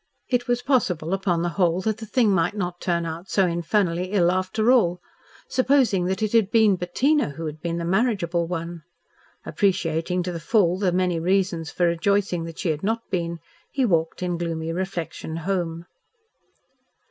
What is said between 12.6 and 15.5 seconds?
had not been, he walked in gloomy reflection